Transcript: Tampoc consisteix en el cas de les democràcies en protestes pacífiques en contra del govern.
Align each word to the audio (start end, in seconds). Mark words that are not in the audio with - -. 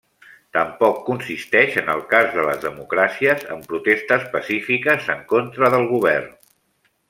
Tampoc 0.55 0.95
consisteix 1.09 1.77
en 1.81 1.91
el 1.97 2.01
cas 2.15 2.31
de 2.37 2.45
les 2.49 2.63
democràcies 2.65 3.45
en 3.57 3.61
protestes 3.73 4.27
pacífiques 4.35 5.15
en 5.17 5.23
contra 5.37 5.71
del 5.77 5.87
govern. 5.97 6.31